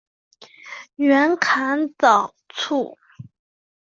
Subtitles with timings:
[0.95, 2.97] 袁侃早卒。